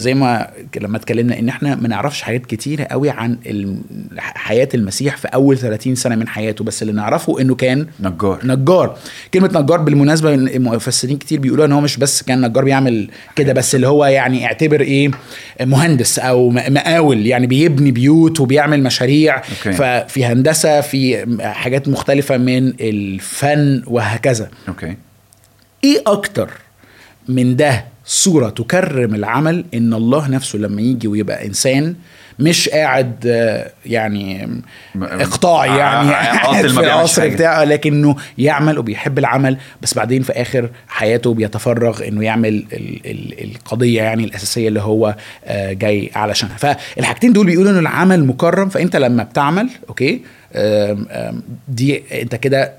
زي 0.00 0.14
ما 0.14 0.50
لما 0.80 0.96
اتكلمنا 0.96 1.38
ان 1.38 1.48
إحنا 1.48 1.74
ما 1.74 1.88
نعرفش 1.88 2.22
حاجات 2.22 2.46
كتيرة 2.46 2.84
قوي 2.84 3.10
عن 3.10 3.38
حياة 4.18 4.68
المسيح 4.74 5.16
في 5.16 5.28
أول 5.28 5.58
30 5.58 5.94
سنة 5.94 6.16
من 6.16 6.28
حياته 6.28 6.64
بس 6.64 6.82
اللي 6.82 6.92
نعرفه 6.92 7.40
إنه 7.40 7.54
كان 7.54 7.86
نجار. 8.00 8.40
نجار. 8.44 8.98
كلمة 9.34 9.50
نجار 9.54 9.78
بالمناسبة 9.80 10.34
المفسرين 10.34 11.18
كتير 11.18 11.40
بيقولوا 11.40 11.64
إن 11.66 11.72
هو 11.72 11.80
مش 11.80 11.96
بس 11.96 12.22
كان 12.22 12.40
نجار 12.40 12.64
بيعمل 12.64 13.10
كده 13.36 13.52
بس 13.52 13.74
اللي 13.74 13.88
هو 13.88 14.04
يعني 14.04 14.44
اعتبر 14.46 14.80
إيه 14.80 15.10
مهندس 15.60 16.18
أو 16.18 16.50
مقاول 16.50 17.26
يعني 17.26 17.46
بيبني 17.46 17.90
بيوت 17.90 18.40
وبيعمل 18.40 18.82
مشاريع 18.82 19.36
okay. 19.36 19.72
ففي 19.72 20.24
هندسة 20.24 20.80
في 20.80 21.26
حاجات 21.40 21.88
مختلفة 21.88 22.36
من 22.36 22.68
الفن 22.80 23.82
وهكذا. 23.86 24.48
okay. 24.68 24.96
إيه 25.84 26.02
أكتر 26.06 26.50
من 27.28 27.56
ده 27.56 27.84
صورة 28.10 28.48
تكرم 28.50 29.14
العمل 29.14 29.64
إن 29.74 29.94
الله 29.94 30.28
نفسه 30.28 30.58
لما 30.58 30.82
يجي 30.82 31.08
ويبقى 31.08 31.46
إنسان 31.46 31.94
مش 32.38 32.68
قاعد 32.68 33.24
آه، 33.26 33.70
يعني 33.86 34.48
اقطاعي 35.02 35.68
ع- 35.70 35.76
يعني 35.76 36.10
ع- 36.10 36.36
قاعد 36.42 36.66
في 37.14 37.20
حاجة. 37.20 37.34
بتاعه 37.34 37.64
لكنه 37.64 38.16
يعمل 38.38 38.78
وبيحب 38.78 39.18
العمل 39.18 39.56
بس 39.82 39.94
بعدين 39.94 40.22
في 40.22 40.32
آخر 40.32 40.70
حياته 40.88 41.34
بيتفرغ 41.34 42.08
إنه 42.08 42.24
يعمل 42.24 42.48
ال 42.48 43.00
ال 43.06 43.44
القضية 43.54 44.02
يعني 44.02 44.24
الأساسية 44.24 44.68
اللي 44.68 44.80
هو 44.80 45.14
آه، 45.44 45.72
جاي 45.72 46.10
علشانها 46.14 46.56
فالحاجتين 46.56 47.32
دول 47.32 47.46
بيقولوا 47.46 47.72
ان 47.72 47.78
العمل 47.78 48.24
مكرم 48.24 48.68
فأنت 48.68 48.96
لما 48.96 49.22
بتعمل 49.22 49.68
okay 49.88 50.20
دي 51.68 52.02
أنت 52.22 52.34
كده 52.34 52.72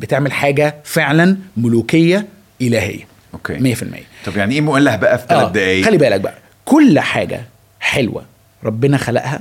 بتعمل 0.00 0.32
حاجة 0.32 0.74
فعلا 0.84 1.36
ملوكية 1.56 2.26
إلهية 2.62 3.15
okay. 3.36 3.74
100% 3.74 3.84
طب 4.26 4.36
يعني 4.36 4.54
إيه 4.54 4.60
مؤله 4.60 4.96
بقى 4.96 5.18
في 5.18 5.24
ثلاث 5.28 5.42
آه، 5.44 5.52
دقايق؟ 5.52 5.84
خلي 5.84 5.96
بالك 5.98 6.20
بقى. 6.20 6.34
كل 6.64 7.00
حاجة 7.00 7.40
حلوة 7.80 8.24
ربنا 8.64 8.96
خلقها 8.96 9.40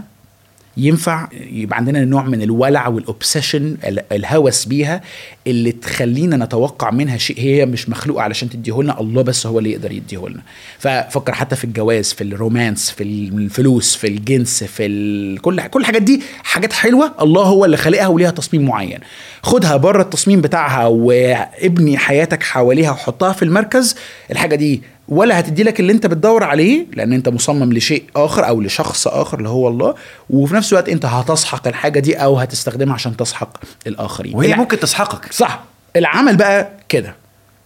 ينفع 0.78 1.28
يبقى 1.52 1.78
عندنا 1.78 2.06
نوع 2.06 2.24
من 2.24 2.42
الولع 2.42 2.88
وال 2.88 3.04
obsession 3.04 3.78
الهوس 4.12 4.66
بيها 4.66 5.02
اللي 5.48 5.72
تخلينا 5.72 6.46
نتوقع 6.46 6.92
منها 6.92 7.18
شيء 7.18 7.40
هي 7.40 7.66
مش 7.66 7.90
مخلوقة 7.90 8.22
علشان 8.24 8.50
تديهولنا 8.50 9.00
الله 9.02 9.22
بس 9.22 9.48
هو 9.48 9.60
اللي 9.60 9.72
يقدر 9.72 9.92
يديهولنا 9.92 10.42
ففكر 10.80 11.34
حتى 11.34 11.56
في 11.56 11.64
الجواز 11.64 12.14
في 12.14 12.24
الرومانس 12.24 12.92
في 12.92 13.04
الفلوس 13.04 13.96
في 13.96 14.08
الجنس 14.08 14.64
في. 14.64 15.38
كل 15.42 15.62
كل 15.68 15.82
الحاجات 15.82 16.02
دي 16.02 16.22
حاجات 16.44 16.74
حلوة 16.74 17.12
الله 17.22 17.44
هو 17.44 17.66
اللي 17.66 17.78
خالقها 17.78 18.08
وليها 18.08 18.32
تصميم 18.32 18.66
معين 18.66 19.00
خدها 19.44 19.78
بره 19.78 20.02
التصميم 20.02 20.42
بتاعها 20.42 20.86
وابني 20.88 21.98
حياتك 21.98 22.44
حواليها 22.44 22.92
وحطها 22.92 23.34
في 23.34 23.44
المركز 23.46 23.96
الحاجة 24.32 24.56
دي 24.56 24.82
ولا 25.08 25.40
هتدي 25.40 25.64
لك 25.64 25.80
اللي 25.80 25.92
انت 25.94 26.08
بتدور 26.08 26.44
عليه 26.44 26.86
لأن 26.94 27.14
انت 27.14 27.30
مصمم 27.30 27.74
لشيء 27.74 28.04
آخر 28.16 28.48
أو 28.48 28.62
لشخص 28.62 29.08
آخر 29.08 29.38
اللي 29.38 29.50
هو 29.50 29.68
الله 29.68 29.96
وفي 30.30 30.56
نفس 30.56 30.74
الوقت 30.74 30.90
انت 30.90 31.06
هتسحق 31.06 31.68
الحاجة 31.68 32.00
دي 32.00 32.16
أو 32.16 32.38
هتستخدمها 32.38 32.94
عشان 32.94 33.18
تسحق 33.18 33.58
الآخرين. 33.88 34.36
وهي 34.36 34.48
الع- 34.48 34.58
ممكن 34.58 34.80
تسحقك. 34.80 35.34
صح. 35.34 35.64
العمل 35.96 36.38
بقى 36.38 36.70
كده. 36.90 37.16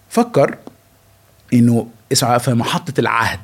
فكر 0.09 0.55
إنه 1.53 1.87
اسمع 2.11 2.37
في 2.37 2.53
محطة 2.53 2.93
العهد. 2.99 3.39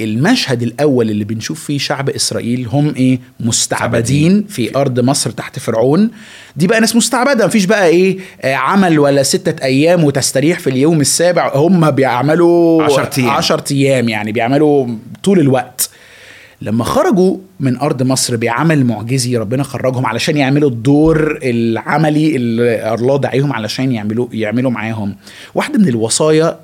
المشهد 0.00 0.62
الأول 0.62 1.10
اللي 1.10 1.24
بنشوف 1.24 1.64
فيه 1.64 1.78
شعب 1.78 2.10
إسرائيل 2.10 2.66
هم 2.66 2.94
إيه؟ 2.96 3.18
مستعبدين 3.40 4.44
في 4.48 4.76
أرض 4.76 5.00
مصر 5.00 5.30
تحت 5.30 5.58
فرعون. 5.58 6.10
دي 6.56 6.66
بقى 6.66 6.80
ناس 6.80 6.96
مستعبدة. 6.96 7.46
مفيش 7.46 7.64
بقى 7.64 7.86
إيه؟ 7.88 8.18
آه، 8.42 8.54
عمل 8.54 8.98
ولا 8.98 9.22
ستة 9.22 9.64
أيام 9.64 10.04
وتستريح 10.04 10.58
في 10.58 10.70
اليوم 10.70 11.00
السابع. 11.00 11.52
هم 11.54 11.90
بيعملوا 11.90 12.82
عشر 12.82 13.08
أيام. 13.18 13.30
عشر 13.30 13.62
أيام 13.70 14.08
يعني 14.08 14.32
بيعملوا 14.32 14.86
طول 15.22 15.38
الوقت. 15.40 15.90
لما 16.62 16.84
خرجوا 16.84 17.36
من 17.60 17.76
أرض 17.78 18.02
مصر 18.02 18.36
بعمل 18.36 18.84
معجزي 18.86 19.36
ربنا 19.36 19.62
خرجهم 19.62 20.06
علشان 20.06 20.36
يعملوا 20.36 20.70
الدور 20.70 21.38
العملي 21.42 22.36
اللي 22.36 22.94
الله 22.94 23.18
دعيهم 23.18 23.52
علشان 23.52 23.92
يعملوا 23.92 24.26
يعملوا 24.32 24.70
معاهم. 24.70 25.16
واحدة 25.54 25.78
من 25.78 25.88
الوصايا 25.88 26.58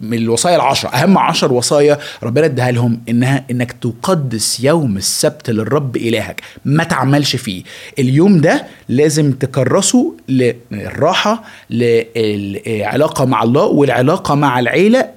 من 0.00 0.18
الوصايا 0.18 0.56
العشرة 0.56 0.88
أهم 0.88 1.18
عشر 1.18 1.52
وصايا 1.52 1.98
ربنا 2.22 2.46
اداها 2.46 2.70
لهم 2.70 3.00
إنها 3.08 3.44
إنك 3.50 3.72
تقدس 3.72 4.60
يوم 4.60 4.96
السبت 4.96 5.50
للرب 5.50 5.96
إلهك. 5.96 6.40
ما 6.64 6.84
تعملش 6.84 7.36
فيه. 7.36 7.62
اليوم 7.98 8.40
ده 8.40 8.64
لازم 8.88 9.32
تكرسه 9.32 10.14
للراحة 10.28 11.42
للعلاقة 11.70 13.24
مع 13.24 13.42
الله 13.42 13.64
والعلاقة 13.64 14.34
مع 14.34 14.58
العيلة 14.58 15.08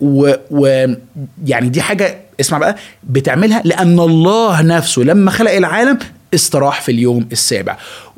ويعني 0.51 1.69
دي 1.69 1.81
حاجة 1.81 2.17
اسمع 2.41 2.58
بقى 2.58 2.75
بتعملها 3.04 3.62
لأن 3.65 3.99
الله 3.99 4.62
نفسه 4.62 5.01
لما 5.01 5.32
خلق 5.32 5.51
العالم 5.51 5.99
استراح 6.34 6.82
في 6.82 6.91
اليوم 6.91 7.27
السابع. 7.32 7.77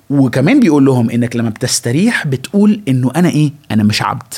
وكمان 0.09 0.59
بيقول 0.59 0.85
لهم 0.85 1.09
إنك 1.09 1.35
لما 1.35 1.49
بتستريح 1.49 2.27
بتقول 2.27 2.81
إنه 2.87 3.11
أنا 3.15 3.29
إيه؟ 3.29 3.51
أنا 3.71 3.83
مش 3.83 4.01
عبد. 4.01 4.33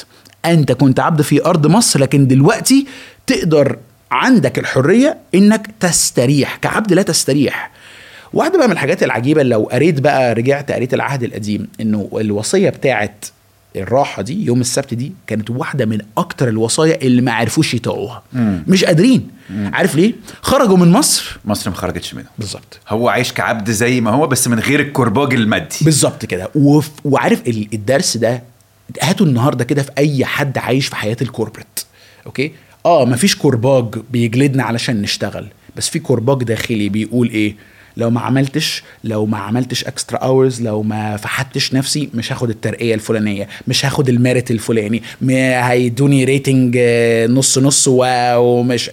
أنت 0.45 0.71
كنت 0.71 0.99
عبد 0.99 1.21
في 1.21 1.45
أرض 1.45 1.67
مصر 1.67 1.99
لكن 1.99 2.27
دلوقتي 2.27 2.85
تقدر 3.27 3.77
عندك 4.11 4.59
الحرية 4.59 5.17
إنك 5.35 5.67
تستريح. 5.79 6.55
كعبد 6.55 6.93
لا 6.93 7.01
تستريح. 7.01 7.71
واحدة 8.33 8.57
بقى 8.57 8.67
من 8.67 8.73
الحاجات 8.73 9.03
العجيبة 9.03 9.43
لو 9.43 9.69
قريت 9.71 9.99
بقى 9.99 10.33
رجعت 10.33 10.71
قريت 10.71 10.93
العهد 10.93 11.23
القديم 11.23 11.67
إنه 11.81 12.09
الوصية 12.13 12.69
بتاعت 12.69 13.25
الراحة 13.75 14.21
دي 14.21 14.45
يوم 14.45 14.61
السبت 14.61 14.93
دي 14.93 15.11
كانت 15.27 15.49
واحدة 15.49 15.85
من 15.85 15.99
أكتر 16.17 16.47
الوصايا 16.49 17.01
اللي 17.01 17.21
ما 17.21 17.31
عرفوش 17.31 17.73
يطوعوها 17.73 18.23
مش 18.67 18.83
قادرين. 18.85 19.27
عارف 19.73 19.95
ليه؟ 19.95 20.13
خرجوا 20.41 20.77
من 20.77 20.91
مصر. 20.91 21.37
مصر 21.45 21.69
ما 21.69 21.75
خرجتش 21.75 22.13
منه 22.13 22.25
بالظبط. 22.37 22.79
هو 22.89 23.09
عايش 23.09 23.33
كعبد 23.33 23.71
زي 23.71 24.01
ما 24.01 24.11
هو 24.11 24.27
بس 24.27 24.47
من 24.47 24.59
غير 24.59 24.79
الكرباج 24.79 25.33
المادي. 25.33 25.75
بالظبط 25.81 26.25
كده. 26.25 26.49
وف... 26.55 26.91
وعارف 27.05 27.41
ال- 27.47 27.67
الدرس 27.73 28.17
ده 28.17 28.43
هاتوا 29.01 29.25
النهارده 29.25 29.63
كده 29.63 29.83
في 29.83 29.91
أي 29.97 30.25
حد 30.25 30.57
عايش 30.57 30.87
في 30.87 30.95
حياة 30.95 31.17
ال 31.21 31.27
corporate 31.27 31.79
okay؟ 32.25 32.51
آه 32.85 33.05
مفيش 33.05 33.35
كرباج 33.35 33.95
بيجلدنا 34.11 34.63
علشان 34.63 35.01
نشتغل. 35.01 35.47
بس 35.75 35.89
في 35.89 35.99
كرباج 35.99 36.43
داخلي 36.43 36.89
بيقول 36.89 37.29
إيه؟ 37.29 37.55
لو 37.97 38.09
ما 38.09 38.21
عملتش 38.21 38.83
لو 39.03 39.25
ما 39.25 39.37
عملتش 39.37 39.85
extra 39.85 40.17
hours 40.17 40.61
لو 40.61 40.83
ما 40.83 41.17
فحتش 41.17 41.73
نفسي 41.73 42.09
مش 42.13 42.31
هاخد 42.33 42.49
الترقية 42.49 42.95
الفلانية 42.95 43.47
مش 43.67 43.85
هاخد 43.85 44.09
ال 44.09 44.16
merit 44.16 44.51
الفلاني 44.51 45.01
هيدوني 45.29 46.23
rating 46.23 46.77
آه، 46.79 47.27
نص 47.27 47.57
نص 47.57 47.85
ومش 47.87 48.91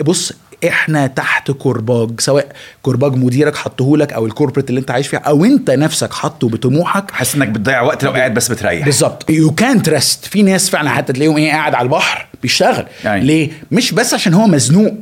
بص 0.00 0.32
إحنا 0.68 1.06
تحت 1.06 1.50
كرباج 1.50 2.20
سواء 2.20 2.52
كرباج 2.82 3.16
مديرك 3.16 3.56
حطهولك 3.56 4.12
أو 4.12 4.26
ال 4.26 4.30
corporate 4.30 4.70
اللي 4.70 4.80
انت 4.80 4.90
عايش 4.90 5.08
فيها 5.08 5.18
أو 5.18 5.44
انت 5.44 5.70
نفسك 5.70 6.12
حاطه 6.12 6.48
بطموحك. 6.48 7.10
حاسس 7.10 7.34
إنك 7.34 7.48
بتضيع 7.48 7.82
وقت 7.82 8.04
لو 8.04 8.10
قاعد 8.10 8.34
بس 8.34 8.48
بتريح. 8.48 8.84
بالظبط. 8.84 9.30
يو 9.30 9.50
كانت 9.50 9.88
ريست 9.88 10.24
في 10.24 10.42
ناس 10.42 10.70
فعلا 10.70 10.90
حتى 10.90 11.12
تلاقيهم 11.12 11.36
إيه 11.36 11.50
قاعد 11.50 11.74
على 11.74 11.84
البحر 11.84 12.26
بيشتغل. 12.42 12.86
يعني. 13.04 13.24
ليه؟ 13.24 13.50
مش 13.70 13.92
بس 13.92 14.14
عشان 14.14 14.34
هو 14.34 14.46
مزنوق. 14.46 14.94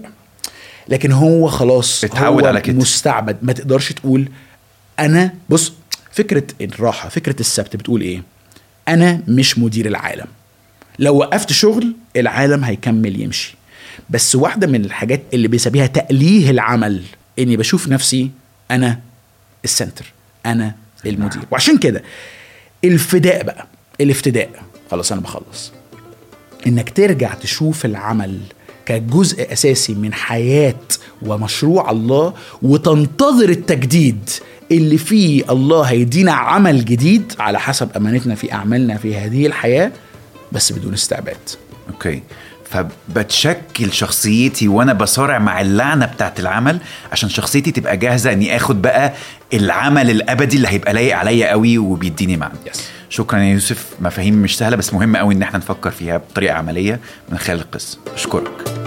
لكن 0.89 1.13
هو 1.13 1.49
خلاص 1.49 2.05
اتعود 2.05 2.43
هو 2.43 2.49
على 2.49 2.61
كده. 2.61 2.77
مستعبد. 2.77 3.37
ما 3.43 3.53
تقدرش 3.53 3.93
تقول 3.93 4.29
أنا 4.99 5.35
بص 5.49 5.73
فكرة 6.13 6.45
الراحة 6.61 7.09
فكرة 7.09 7.41
السبت 7.41 7.77
بتقول 7.77 8.01
إيه؟ 8.01 8.23
أنا 8.89 9.23
مش 9.29 9.59
مدير 9.59 9.87
العالم. 9.87 10.27
لو 10.99 11.17
وقفت 11.17 11.53
شغل 11.53 11.95
العالم 12.17 12.65
هيكمل 12.65 13.21
يمشي. 13.21 13.55
بس 14.11 14.35
واحدة 14.37 14.67
من 14.67 14.85
الحاجات 14.85 15.23
اللي 15.35 15.49
بيسميها 15.49 15.87
تأليه 15.87 16.51
العمل 16.51 17.03
إني 17.39 17.57
بشوف 17.57 17.89
نفسي 17.89 18.31
أنا 18.71 19.01
السنتر 19.65 20.13
أنا 20.47 20.75
المدير. 21.07 21.43
وعشان 21.51 21.79
كده 21.79 22.03
الفداء 22.85 23.43
بقى 23.43 23.67
الافتداء. 24.01 24.51
خلاص 24.91 25.13
أنا 25.13 25.21
بخلص. 25.21 25.73
إنك 26.67 26.91
ترجع 26.91 27.35
تشوف 27.35 27.85
العمل 27.85 28.41
كجزء 28.89 29.53
أساسي 29.53 29.95
من 29.95 30.15
حياة 30.15 30.75
ومشروع 31.23 31.91
الله 31.91 32.35
وتنتظر 32.63 33.49
التجديد 33.49 34.31
اللي 34.73 34.99
فيه 34.99 35.45
الله 35.51 35.83
هيدينا 35.83 36.33
عمل 36.33 36.85
جديد 36.85 37.33
على 37.39 37.61
حسب 37.61 37.89
أمانتنا 37.97 38.35
في 38.35 38.53
أعمالنا 38.53 38.97
في 38.97 39.17
هذه 39.17 39.47
الحياة 39.47 39.93
بس 40.53 40.73
بدون 40.73 40.93
استعباد. 40.93 41.37
أوكي. 41.91 42.23
فبتشكل 42.71 43.93
شخصيتي 43.93 44.69
وأنا 44.69 44.93
بصارع 44.93 45.39
مع 45.39 45.61
اللعنة 45.61 46.07
بتاعت 46.07 46.41
العمل 46.41 46.79
عشان 47.13 47.29
شخصيتي 47.29 47.71
تبقى 47.71 47.97
جاهزة 47.97 48.33
إني 48.33 48.57
آخد 48.57 48.83
بقى 48.83 49.13
العمل 49.55 50.11
الأبدي 50.11 50.57
اللي 50.57 50.69
هيبقى 50.69 50.93
لايق 50.93 51.17
عليا 51.17 51.51
قوي 51.51 51.79
وبيديني 51.79 52.37
معنى. 52.37 52.55
Yes. 52.67 52.79
شكرا 53.11 53.39
يا 53.39 53.53
يوسف. 53.53 53.87
مفاهيم 54.01 54.35
مش 54.35 54.59
سهلة 54.59 54.77
بس 54.77 54.95
مهم 54.95 55.17
قوي 55.17 55.35
إن 55.35 55.43
إحنا 55.43 55.59
نفكر 55.59 55.91
فيها 55.91 56.17
بطريقة 56.17 56.55
عملية 56.55 57.01
من 57.29 57.39
خلال 57.39 57.59
القصة. 57.59 57.99
أشكرك. 58.15 58.78